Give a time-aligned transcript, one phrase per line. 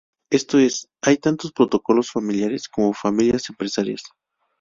[0.31, 4.01] Esto es, hay tantos protocolos familiares como familias empresarias.